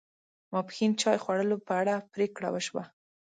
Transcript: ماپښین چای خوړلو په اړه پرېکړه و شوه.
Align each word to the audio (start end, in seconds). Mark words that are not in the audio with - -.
ماپښین 0.51 0.91
چای 1.01 1.17
خوړلو 1.23 1.57
په 1.67 1.73
اړه 1.81 1.93
پرېکړه 2.13 2.47
و 2.51 2.55
شوه. 2.67 2.83